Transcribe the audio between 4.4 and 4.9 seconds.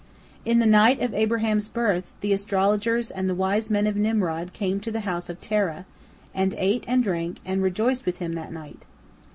came to